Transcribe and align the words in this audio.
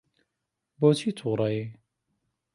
بۆچی 0.79 1.09
تووڕەی؟ 1.17 1.59